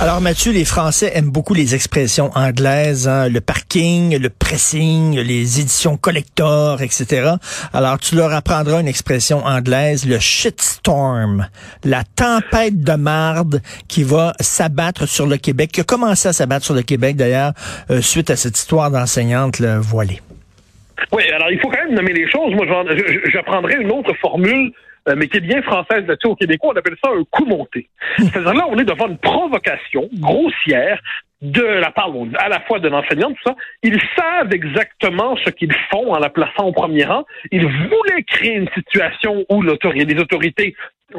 [0.00, 5.60] Alors Mathieu, les Français aiment beaucoup les expressions anglaises, hein, le parking, le pressing, les
[5.60, 7.32] éditions collector, etc.
[7.74, 11.48] Alors tu leur apprendras une expression anglaise, le shitstorm,
[11.84, 16.64] la tempête de marde qui va s'abattre sur le Québec, qui a commencé à s'abattre
[16.64, 17.52] sur le Québec d'ailleurs
[17.90, 20.20] euh, suite à cette histoire d'enseignante voilée.
[21.12, 22.54] Oui, alors il faut quand même nommer les choses.
[22.54, 22.64] Moi,
[23.34, 24.72] j'apprendrai une autre formule
[25.16, 27.88] mais qui est bien française là-dessus au Québécois, on appelle ça un coup monté.
[28.18, 31.00] C'est-à-dire là, on est devant une provocation grossière
[31.42, 33.54] de la part à la fois de l'enseignant, tout ça.
[33.82, 37.24] Ils savent exactement ce qu'ils font en la plaçant au premier rang.
[37.50, 40.74] Ils voulaient créer une situation où les autorités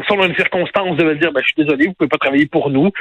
[0.07, 2.91] selon une circonstance, devaient dire ben, je suis désolé, vous pouvez pas travailler pour nous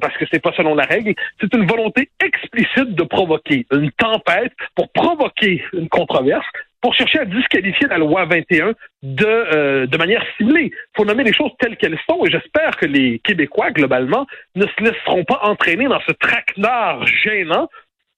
[0.00, 1.14] parce que c'est pas selon la règle.
[1.40, 6.46] C'est une volonté explicite de provoquer une tempête pour provoquer une controverse
[6.80, 10.70] pour chercher à disqualifier la loi 21 de, euh, de manière ciblée.
[10.72, 14.66] Il faut nommer les choses telles qu'elles sont et j'espère que les Québécois, globalement, ne
[14.66, 17.68] se laisseront pas entraîner dans ce traquenard gênant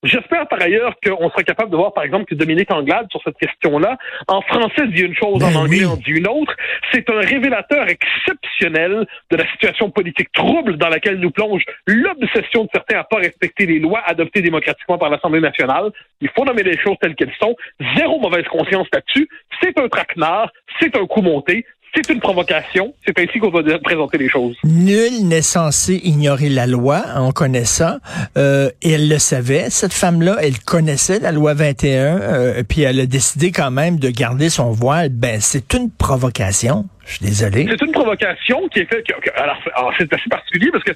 [0.03, 3.37] J'espère par ailleurs qu'on sera capable de voir, par exemple, que Dominique Anglade, sur cette
[3.39, 6.57] question-là, en français dit une chose, en ben anglais en dit une autre.
[6.93, 12.69] C'est un révélateur exceptionnel de la situation politique trouble dans laquelle nous plonge l'obsession de
[12.75, 15.91] certains à pas respecter les lois adoptées démocratiquement par l'Assemblée nationale.
[16.21, 17.55] Il faut nommer les choses telles qu'elles sont.
[17.97, 19.29] Zéro mauvaise conscience là-dessus.
[19.63, 20.51] C'est un traquenard,
[20.81, 22.95] c'est un coup monté, c'est une provocation.
[23.05, 24.57] C'est ainsi qu'on doit présenter les choses.
[24.65, 27.03] Nul n'est censé ignorer la loi.
[27.17, 27.99] On connaît ça.
[28.39, 29.69] Euh, et elle le savait.
[29.71, 32.21] Cette femme-là, elle connaissait la loi 21.
[32.21, 35.11] Euh, puis elle a décidé quand même de garder son voile.
[35.11, 36.87] Ben, c'est une provocation.
[37.05, 37.67] Je suis désolé.
[37.69, 39.05] C'est une provocation qui est faite.
[39.37, 40.93] Alors, c'est assez particulier parce que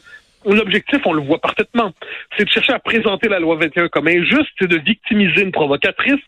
[0.48, 1.92] L'objectif, on le voit parfaitement,
[2.36, 6.20] c'est de chercher à présenter la loi 21 comme injuste, c'est de victimiser une provocatrice,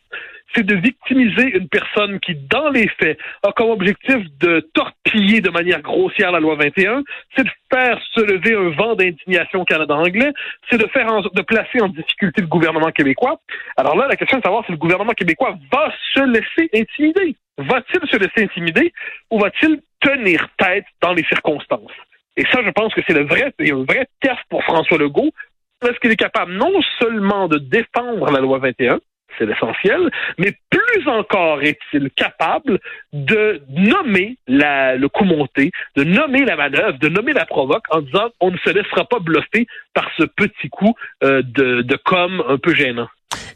[0.54, 5.50] c'est de victimiser une personne qui, dans les faits, a comme objectif de torpiller de
[5.50, 7.02] manière grossière la loi 21,
[7.36, 10.32] c'est de faire se lever un vent d'indignation au Canada anglais,
[10.70, 13.40] c'est de faire de placer en difficulté le gouvernement québécois.
[13.76, 17.36] Alors là, la question est de savoir si le gouvernement québécois va se laisser intimider.
[17.58, 18.92] Va-t-il se laisser intimider
[19.30, 21.92] ou va-t-il tenir tête dans les circonstances?
[22.36, 25.32] Et ça, je pense que c'est le vrai, il un vrai test pour François Legault.
[25.82, 29.00] Est-ce qu'il est capable non seulement de défendre la loi 21,
[29.38, 32.78] c'est l'essentiel, mais plus encore est-il capable
[33.12, 38.28] de nommer le coup monté, de nommer la manœuvre, de nommer la provoque en disant
[38.40, 40.94] on ne se laissera pas bluffer par ce petit coup
[41.24, 43.08] euh, de, com un peu gênant.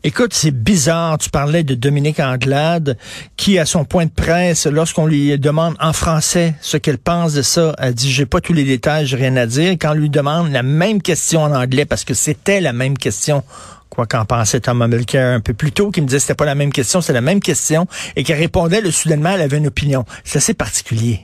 [0.05, 1.17] Écoute, c'est bizarre.
[1.19, 2.99] Tu parlais de Dominique Anglade,
[3.37, 7.43] qui, à son point de presse, lorsqu'on lui demande en français ce qu'elle pense de
[7.43, 9.73] ça, elle dit, j'ai pas tous les détails, j'ai rien à dire.
[9.73, 13.45] quand on lui demande la même question en anglais, parce que c'était la même question,
[13.93, 16.47] quoi qu'en pensait Thomas Mulcair un peu plus tôt, qui me disait que c'était pas
[16.47, 17.87] la même question, c'est la même question,
[18.17, 20.05] et qui répondait, le soudainement, elle avait une opinion.
[20.25, 21.21] C'est assez particulier.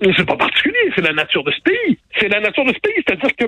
[0.00, 1.98] C'est pas particulier, c'est la nature de ce pays.
[2.18, 3.44] C'est la nature de ce pays, c'est-à-dire que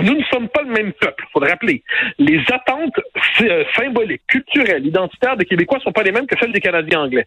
[0.00, 1.82] nous ne sommes pas le même peuple, faut le rappeler.
[2.18, 2.98] Les attentes
[3.40, 7.26] euh, symboliques, culturelles, identitaires des Québécois sont pas les mêmes que celles des Canadiens anglais.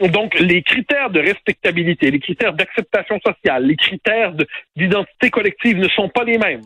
[0.00, 4.32] Donc, les critères de respectabilité, les critères d'acceptation sociale, les critères
[4.76, 6.62] d'identité collective ne sont pas les mêmes.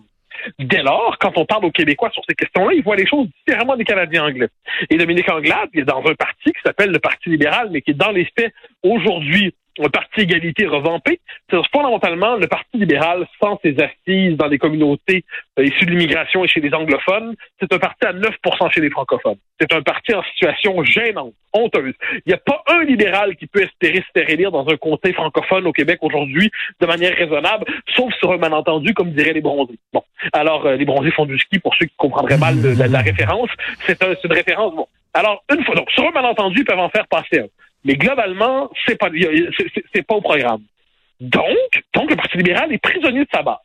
[0.59, 3.77] Dès lors, quand on parle aux Québécois sur ces questions-là, ils voient les choses différemment
[3.77, 4.49] des Canadiens anglais.
[4.91, 7.93] Et Dominique Anglade, il est dans un parti qui s'appelle le Parti libéral, mais qui
[7.93, 11.21] est dans les faits aujourd'hui un parti égalité revampé.
[11.51, 15.25] C'est fondamentalement le Parti libéral sans ses assises dans les communautés
[15.59, 17.35] euh, issues de l'immigration et chez les anglophones.
[17.61, 19.39] C'est un parti à 9% chez les francophones.
[19.61, 21.95] C'est un parti en situation gênante, honteuse.
[22.13, 25.13] Il n'y a pas un libéral qui peut espérer se faire élire dans un comté
[25.13, 26.51] francophone au Québec aujourd'hui
[26.81, 27.65] de manière raisonnable,
[27.97, 29.79] sauf sur un malentendu, comme diraient les bronzés.
[29.93, 30.03] Bon.
[30.33, 33.51] Alors, euh, les bronzés font du ski pour ceux qui comprendraient mal la, référence.
[33.87, 34.75] C'est un, une référence.
[34.75, 34.87] Bon.
[35.15, 37.47] Alors, une fois, donc, sur un malentendu, ils peuvent en faire passer un.
[37.85, 39.11] Mais globalement, c'est pas,
[39.95, 40.63] c'est pas au programme.
[41.21, 43.59] Donc, donc, le Parti libéral est prisonnier de sa base.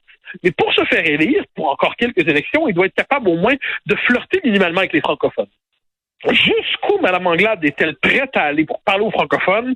[0.43, 3.55] Mais pour se faire élire, pour encore quelques élections, il doit être capable au moins
[3.85, 5.47] de flirter minimalement avec les francophones.
[6.29, 9.73] Jusqu'où Mme Anglade est-elle prête à aller pour parler aux francophones?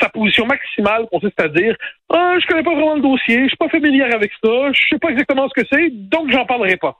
[0.00, 1.74] Sa position maximale consiste à dire
[2.10, 4.98] ah, je connais pas vraiment le dossier, je suis pas familière avec ça, je sais
[4.98, 6.98] pas exactement ce que c'est, donc j'en parlerai pas.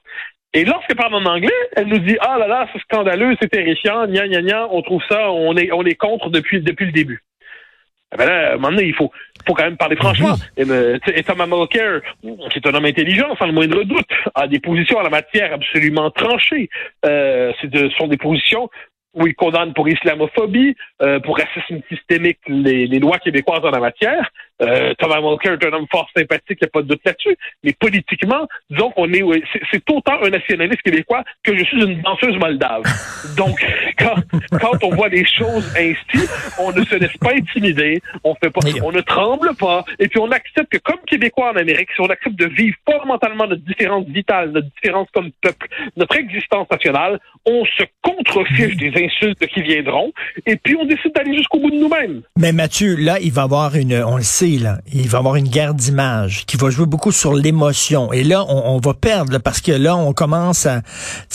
[0.54, 4.06] Et lorsqu'elle parle en anglais, elle nous dit ah là là, c'est scandaleux, c'est terrifiant,
[4.06, 7.22] gna gna gna, on trouve ça, on est on est contre depuis depuis le début.
[8.14, 9.12] Eh ben là, à un moment donné, il faut,
[9.46, 10.34] faut quand même parler franchement.
[10.56, 14.60] Et, et Thomas Mulcair, qui est un homme intelligent, sans le moindre doute, a des
[14.60, 16.70] positions en la matière absolument tranchées.
[17.04, 18.70] Euh, ce sont des positions
[19.14, 23.80] où il condamne pour islamophobie, euh, pour racisme systémique les, les, lois québécoises en la
[23.80, 24.30] matière.
[24.60, 27.36] Euh, Thomas Mulcair est un homme fort sympathique, il n'y a pas de doute là-dessus.
[27.62, 29.22] Mais politiquement, disons qu'on est,
[29.70, 32.82] c'est autant un nationaliste québécois que je suis une danseuse moldave.
[33.36, 33.56] Donc,
[33.98, 34.16] quand,
[34.60, 36.28] quand on voit les choses ainsi,
[36.58, 40.18] on ne se laisse pas intimider, on fait pas, on ne tremble pas, et puis
[40.18, 44.06] on accepte que comme Québécois en Amérique, si on accepte de vivre fondamentalement notre différence
[44.06, 50.12] vitale, notre différence comme peuple, notre existence nationale, on se contrefiche des insultes qui viendront,
[50.46, 52.22] et puis on décide d'aller jusqu'au bout de nous-mêmes.
[52.38, 55.36] Mais Mathieu, là, il va y avoir une, on le sait, là, il va avoir
[55.36, 58.12] une guerre d'image qui va jouer beaucoup sur l'émotion.
[58.12, 60.82] Et là, on, va perdre, parce que là, on commence à,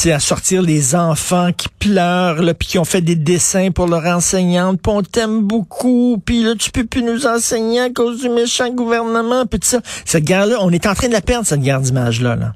[0.06, 4.06] à sortir les enfants qui pleurent, là, puis qui ont fait des dessins pour leur
[4.06, 8.30] enseignante, puis on t'aime beaucoup, puis là, tu peux plus nous enseigner à cause du
[8.30, 9.80] méchant gouvernement, puis ça.
[10.06, 12.36] Cette guerre-là, on est en train de la perdre, cette guerre d'image-là.
[12.36, 12.54] Là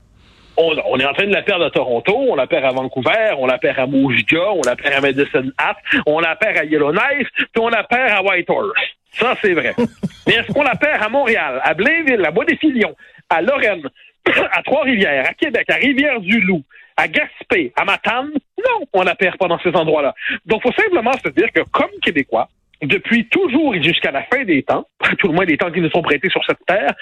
[0.57, 3.45] on, est en train de la perdre à Toronto, on la perd à Vancouver, on
[3.45, 7.29] la perd à Moujga, on la perd à Medicine Hat, on la perd à Yellowknife,
[7.35, 8.79] puis on la perd à Whitehorse.
[9.11, 9.73] Ça, c'est vrai.
[10.27, 12.95] Mais est-ce qu'on la perd à Montréal, à Blainville, à Bois-des-Filions,
[13.29, 13.87] à Lorraine,
[14.51, 16.63] à Trois-Rivières, à Québec, à Rivière-du-Loup,
[16.97, 18.31] à Gaspé, à Matane?
[18.57, 20.13] Non, on la perd pas dans ces endroits-là.
[20.45, 22.49] Donc, faut simplement se dire que comme Québécois,
[22.81, 24.87] depuis toujours et jusqu'à la fin des temps,
[25.19, 26.93] tout le moins des temps qui nous sont prêtés sur cette terre,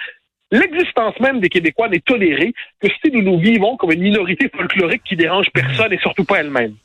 [0.51, 5.03] L'existence même des Québécois n'est tolérée que si nous nous vivons comme une minorité folklorique
[5.03, 6.75] qui dérange personne et surtout pas elle-même.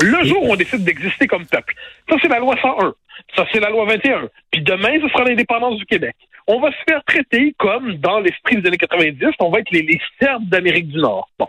[0.00, 1.74] Le jour où on décide d'exister comme peuple,
[2.08, 2.94] ça c'est la loi 101,
[3.36, 6.16] ça c'est la loi 21, puis demain ce sera l'indépendance du Québec.
[6.46, 9.82] On va se faire traiter comme dans l'esprit des années 90, on va être les,
[9.82, 11.28] les Serbes d'Amérique du Nord.
[11.38, 11.48] Bon,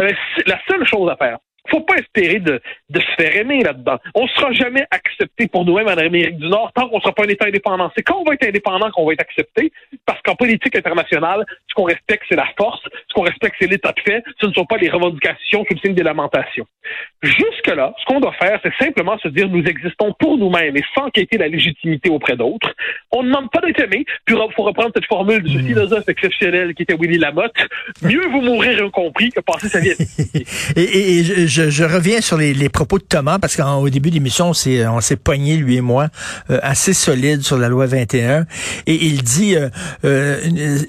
[0.00, 0.10] euh,
[0.46, 1.38] la seule chose à faire,
[1.70, 2.60] faut pas espérer de,
[2.90, 3.98] de se faire aimer là-dedans.
[4.14, 7.28] On sera jamais accepté pour nous-mêmes en Amérique du Nord tant qu'on sera pas un
[7.28, 7.90] État indépendant.
[7.96, 9.72] C'est quand on va être indépendant qu'on va être accepté,
[10.06, 13.92] parce qu'en politique internationale, ce qu'on respecte, c'est la force, ce qu'on respecte, c'est l'état
[13.92, 16.66] de fait, ce ne sont pas les revendications sous le signe des lamentations.
[17.22, 21.08] Jusque-là, ce qu'on doit faire, c'est simplement se dire nous existons pour nous-mêmes et sans
[21.10, 22.74] quitter la légitimité auprès d'autres.
[23.12, 25.66] On ne demande pas d'être aimé, puis il faut reprendre cette formule du hmm.
[25.66, 27.52] philosophe exceptionnel qui était Willy Lamotte.
[28.02, 29.92] Mieux vous mourir incompris que passer sa vie
[30.76, 34.54] et, et je, reviens sur les, propos de Thomas parce qu'au début de l'émission, on
[34.54, 35.00] s'est, on
[35.32, 36.08] lui et moi,
[36.50, 38.46] euh, assez solide sur la loi 21.
[38.86, 39.68] Et il dit, euh,
[40.04, 40.40] euh,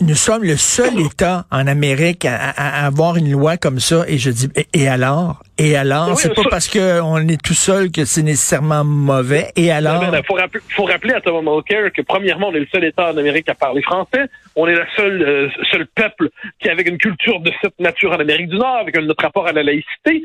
[0.01, 4.05] nous sommes le seul État en Amérique à, avoir une loi comme ça.
[4.07, 5.43] Et je dis, et, alors?
[5.57, 6.17] Et alors?
[6.17, 9.51] c'est pas parce qu'on est tout seul que c'est nécessairement mauvais.
[9.55, 10.03] Et alors?
[10.03, 10.37] Il faut,
[10.69, 13.55] faut, rappeler à Thomas Mulcair que premièrement, on est le seul État en Amérique à
[13.55, 14.25] parler français.
[14.55, 16.29] On est le seul, seul peuple
[16.59, 19.51] qui, avec une culture de cette nature en Amérique du Nord, avec notre rapport à
[19.51, 20.23] la laïcité,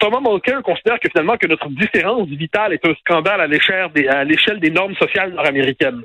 [0.00, 4.08] Thomas Mulcair considère que finalement que notre différence vitale est un scandale à l'échelle des,
[4.08, 6.02] à l'échelle des normes sociales nord-américaines.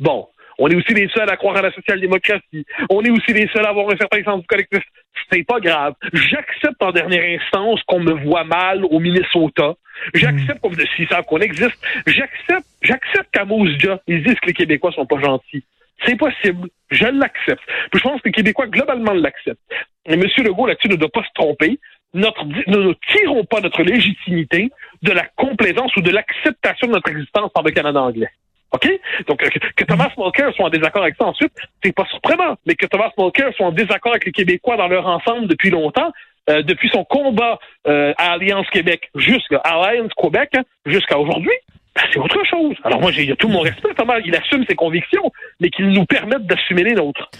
[0.00, 0.28] Bon.
[0.58, 2.66] On est aussi les seuls à croire à la social-démocratie.
[2.90, 4.82] On est aussi les seuls à avoir un certain sens du collectif.
[5.30, 5.94] C'est pas grave.
[6.12, 9.74] J'accepte en dernière instance qu'on me voit mal au Minnesota.
[10.14, 11.78] J'accepte qu'on me ça qu'on existe.
[12.06, 15.64] J'accepte, j'accepte qu'à Mousja, ils disent que les Québécois sont pas gentils.
[16.04, 16.68] C'est possible.
[16.90, 17.62] Je l'accepte.
[17.92, 19.60] je pense que les Québécois, globalement, l'acceptent.
[20.06, 20.22] Et M.
[20.38, 21.78] Legault, là-dessus, ne doit pas se tromper
[22.14, 24.70] notre, nous ne tirons pas notre légitimité
[25.02, 28.30] de la complaisance ou de l'acceptation de notre existence par le Canada anglais.
[28.72, 28.88] OK?
[29.26, 29.38] Donc,
[29.76, 32.56] que, Thomas Mulcair soit en désaccord avec ça ensuite, c'est pas surprenant.
[32.66, 36.12] Mais que Thomas Mulcair soit en désaccord avec les Québécois dans leur ensemble depuis longtemps,
[36.50, 40.50] euh, depuis son combat euh, à Alliance Québec jusqu'à Alliance Québec,
[40.86, 41.52] jusqu'à aujourd'hui,
[41.94, 42.74] ben, c'est autre chose.
[42.84, 44.18] Alors moi, j'ai tout mon respect, Thomas.
[44.24, 47.30] Il assume ses convictions, mais qu'il nous permette d'assumer les nôtres.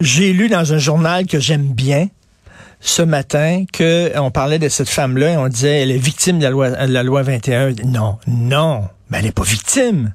[0.00, 2.06] J'ai lu dans un journal que j'aime bien,
[2.80, 6.44] ce matin que on parlait de cette femme-là et on disait elle est victime de
[6.44, 7.72] la loi, de la loi 21.
[7.86, 10.12] Non, non, mais elle n'est pas victime.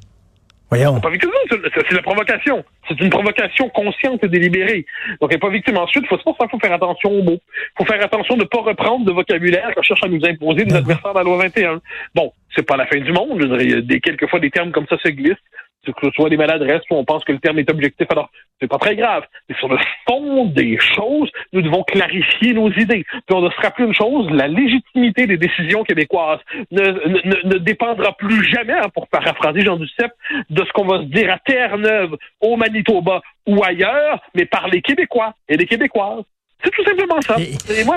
[0.70, 1.00] Voyons.
[1.00, 2.64] Pas victime, c'est la provocation.
[2.88, 4.86] C'est une provocation consciente et délibérée.
[5.20, 5.78] Donc, elle n'est pas victime.
[5.78, 7.40] Ensuite, faut, c'est faut faire attention aux mots.
[7.42, 10.66] Il faut faire attention de ne pas reprendre de vocabulaire qu'on cherche à nous imposer
[10.66, 11.82] nos adversaires de la loi 21.
[12.14, 13.40] Bon, c'est pas la fin du monde.
[13.42, 15.38] Je dirais, des, quelquefois des termes comme ça se glissent
[15.86, 18.08] que ce soit des maladresses où on pense que le terme est objectif.
[18.10, 19.24] Alors, c'est pas très grave.
[19.48, 23.06] Mais sur le fond des choses, nous devons clarifier nos idées.
[23.10, 26.40] Puis on doit se rappeler une chose, la légitimité des décisions québécoises
[26.72, 30.14] ne, ne, ne dépendra plus jamais, hein, pour paraphraser Jean Duceppe,
[30.50, 34.82] de ce qu'on va se dire à Terre-Neuve, au Manitoba ou ailleurs, mais par les
[34.82, 36.24] Québécois et les Québécoises.
[36.64, 37.38] C'est tout simplement ça.
[37.40, 37.96] Et, moi,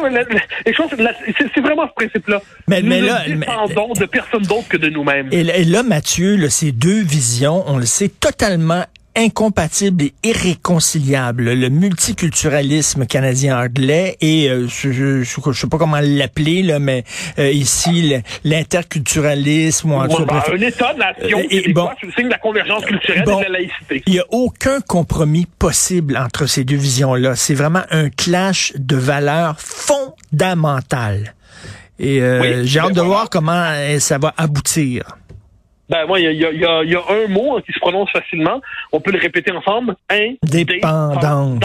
[0.64, 2.40] c'est vraiment ce principe-là.
[2.68, 5.28] Mais, nous dépendons de personne d'autre que de nous-mêmes.
[5.32, 8.84] Et, là, Mathieu, ces deux visions, on le sait, totalement
[9.16, 11.52] incompatible et irréconciliable.
[11.52, 17.04] Le multiculturalisme canadien-anglais et euh, je, ne sais pas comment l'appeler là, mais
[17.38, 18.14] euh, ici
[18.44, 19.92] l'interculturalisme.
[19.92, 20.08] un
[20.56, 24.02] État-nation euh, bon, le signe de la convergence culturelle et de la laïcité.
[24.06, 27.36] Il y a aucun compromis possible entre ces deux visions-là.
[27.36, 31.34] C'est vraiment un clash de valeurs fondamentales.
[31.98, 35.16] Et euh, Oui, j'ai hâte de voir comment euh, ça va aboutir.
[35.88, 38.60] Ben moi, il y y, y, y a un mot hein, qui se prononce facilement.
[38.92, 39.94] On peut le répéter ensemble.
[40.42, 41.60] Dépendance.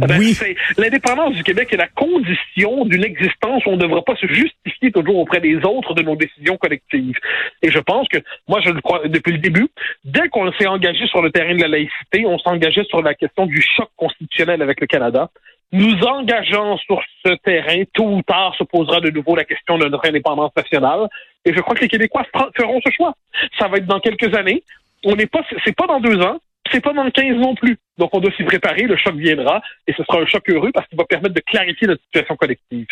[0.00, 0.36] Ben, Oui.
[0.78, 4.90] L'indépendance du Québec est la condition d'une existence où on ne devra pas se justifier
[4.90, 7.16] toujours auprès des autres de nos décisions collectives.
[7.62, 9.68] Et je pense que, moi, je le crois depuis le début,
[10.04, 13.46] dès qu'on s'est engagé sur le terrain de la laïcité, on s'engageait sur la question
[13.46, 15.30] du choc constitutionnel avec le Canada.
[15.72, 19.88] Nous engageant sur ce terrain, tôt ou tard se posera de nouveau la question de
[19.88, 21.08] notre indépendance nationale.
[21.44, 22.24] Et je crois que les Québécois
[22.56, 23.14] feront ce choix.
[23.58, 24.62] Ça va être dans quelques années.
[25.04, 26.38] On n'est pas, c'est pas dans deux ans,
[26.70, 27.78] c'est pas dans 15 non plus.
[27.98, 30.86] Donc on doit s'y préparer, le choc viendra, et ce sera un choc heureux parce
[30.88, 32.86] qu'il va permettre de clarifier notre situation collective.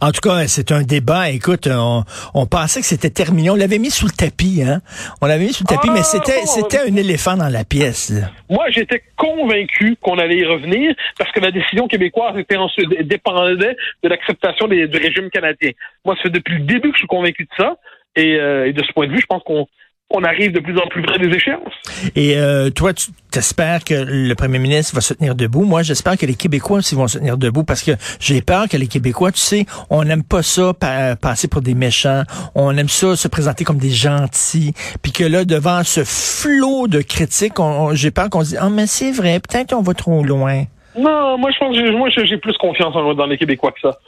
[0.00, 1.30] En tout cas, c'est un débat.
[1.30, 3.50] Écoute, on, on pensait que c'était terminé.
[3.50, 4.80] On l'avait mis sous le tapis, hein.
[5.20, 7.64] On l'avait mis sous le tapis, Ah, mais c'était bon, c'était un éléphant dans la
[7.64, 8.10] pièce.
[8.10, 8.30] là.
[8.50, 12.56] Moi, j'étais convaincu qu'on allait y revenir parce que la décision québécoise était
[13.04, 15.70] dépendait de l'acceptation du régime canadien.
[16.04, 17.76] Moi, c'est depuis le début que je suis convaincu de ça.
[18.16, 19.66] Et, euh, et de ce point de vue, je pense qu'on
[20.10, 21.72] on arrive de plus en plus près des échéances.
[22.16, 25.64] Et euh, toi, tu espères que le premier ministre va se tenir debout.
[25.64, 28.76] Moi, j'espère que les Québécois aussi vont se tenir debout parce que j'ai peur que
[28.78, 32.22] les Québécois, tu sais, on n'aime pas ça pa- passer pour des méchants.
[32.54, 34.72] On aime ça se présenter comme des gentils.
[35.02, 38.58] Puis que là, devant ce flot de critiques, on- on- j'ai peur qu'on se dise,
[38.62, 40.64] ah, mais c'est vrai, peut-être on va trop loin.
[40.98, 43.72] Non, moi, je pense que j'ai- moi, j'ai j'ai plus confiance en, dans les Québécois
[43.72, 43.98] que ça.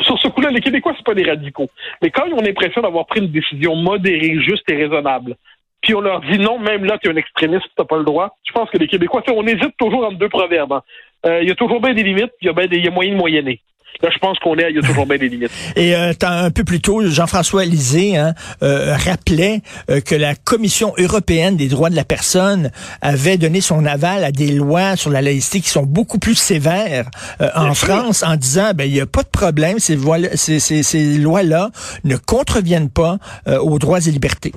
[0.00, 1.70] Sur ce coup-là, les Québécois, c'est pas des radicaux.
[2.02, 5.36] Mais quand ils ont l'impression d'avoir pris une décision modérée, juste et raisonnable,
[5.80, 8.36] puis on leur dit non, même là, tu es un extrémiste, t'as pas le droit,
[8.44, 10.72] je pense que les Québécois, on hésite toujours entre deux proverbes.
[10.74, 10.82] hein.
[11.26, 13.60] Euh, Il y a toujours bien des limites, il y a bien des- y a.
[14.00, 15.50] Là, je pense qu'on est, il y a toujours bien des limites.
[15.76, 20.92] Et euh, un peu plus tôt, Jean-François Lisée hein, euh, rappelait euh, que la Commission
[20.98, 22.70] européenne des droits de la personne
[23.00, 27.08] avait donné son aval à des lois sur la laïcité qui sont beaucoup plus sévères
[27.40, 27.86] euh, en sûr.
[27.88, 31.18] France en disant ben il y a pas de problème, ces, voies- ces, ces, ces
[31.18, 31.70] lois-là
[32.04, 34.52] ne contreviennent pas euh, aux droits et libertés.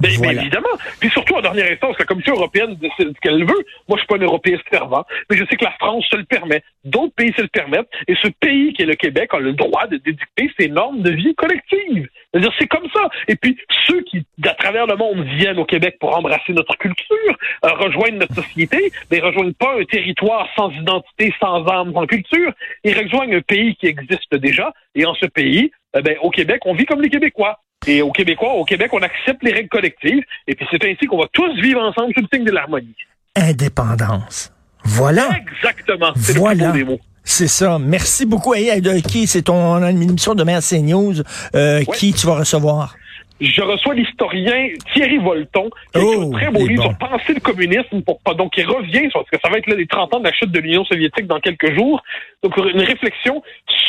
[0.00, 0.42] Ben, ben, Voilà.
[0.42, 0.68] évidemment.
[1.00, 3.64] Puis surtout, en dernière instance, la Commission européenne décide ce qu'elle veut.
[3.88, 6.24] Moi, je suis pas un européiste fervent, mais je sais que la France se le
[6.24, 6.62] permet.
[6.84, 7.88] D'autres pays se le permettent.
[8.08, 11.10] Et ce pays qui est le Québec a le droit de dédicter ses normes de
[11.10, 12.08] vie collective.
[12.32, 13.08] C'est-à-dire, c'est comme ça.
[13.28, 17.38] Et puis, ceux qui, à travers le monde, viennent au Québec pour embrasser notre culture,
[17.64, 22.52] euh, rejoignent notre société, mais rejoignent pas un territoire sans identité, sans âme, sans culture.
[22.82, 24.72] Ils rejoignent un pays qui existe déjà.
[24.96, 27.60] Et en ce pays, eh ben, au Québec, on vit comme les Québécois.
[27.86, 30.22] Et au Québécois, au Québec, on accepte les règles collectives.
[30.46, 32.94] Et puis c'est ainsi qu'on va tous vivre ensemble sous le signe de l'harmonie.
[33.36, 34.52] Indépendance.
[34.84, 35.28] Voilà.
[35.36, 36.12] Exactement.
[36.16, 36.70] C'est le Voilà.
[36.70, 37.00] plus beau des mots.
[37.26, 37.78] C'est ça.
[37.78, 38.52] Merci beaucoup.
[38.54, 39.26] Hey, qui?
[39.26, 41.14] C'est ton émission demain à CNews.
[41.54, 41.86] Euh, Ouais.
[41.96, 42.94] Qui tu vas recevoir?
[43.40, 46.88] Je reçois l'historien Thierry Volton, qui a écrit Oh, un très beau livre bon.
[46.90, 49.66] sur penser le communisme, pour pas, donc il revient, sur- parce que ça va être
[49.66, 52.00] là, les 30 ans de la chute de l'Union soviétique dans quelques jours.
[52.42, 53.42] Donc une réflexion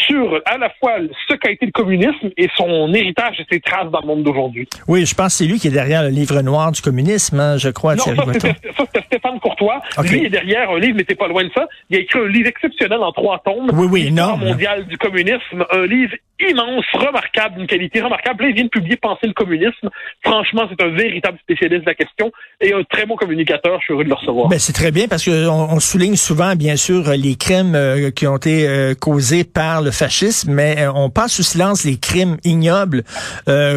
[0.07, 0.93] sur à la fois
[1.27, 4.67] ce qu'a été le communisme et son héritage et ses traces dans le monde d'aujourd'hui.
[4.87, 7.57] Oui, je pense que c'est lui qui est derrière le livre noir du communisme, hein,
[7.57, 9.81] je crois, Non, Thierry ça c'était, ça, c'était Stéphane Courtois.
[9.97, 10.09] Ok.
[10.09, 11.67] Lui est derrière un livre, mais t'es pas loin de ça.
[11.89, 13.69] Il a écrit un livre exceptionnel en trois tomes.
[13.73, 15.65] Oui, oui, mondiale du communisme.
[15.71, 18.43] Un livre immense, remarquable, d'une qualité remarquable.
[18.43, 19.89] Là, il vient de publier Penser le communisme.
[20.23, 23.79] Franchement, c'est un véritable spécialiste de la question et un très bon communicateur.
[23.79, 24.47] Je suis heureux de le recevoir.
[24.47, 28.11] Ben, c'est très bien parce que on, on souligne souvent, bien sûr, les crimes euh,
[28.11, 31.97] qui ont été euh, causés par le fascisme, mais euh, on passe sous silence les
[31.97, 33.03] crimes ignobles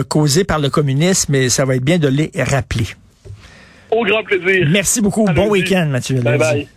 [0.08, 2.86] causés par le communisme, et ça va être bien de les rappeler.
[3.90, 4.66] Au grand plaisir.
[4.70, 5.24] Merci beaucoup.
[5.24, 6.20] Bon week-end, Mathieu.
[6.20, 6.68] Bye bye.